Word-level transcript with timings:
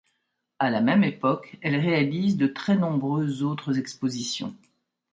À 0.57 0.71
la 0.71 0.81
même 0.81 1.03
époque 1.03 1.57
elle 1.61 1.75
réalise 1.75 2.35
de 2.35 2.47
très 2.47 2.75
nombreuses 2.75 3.43
autres 3.43 3.77
expositions. 3.77 4.55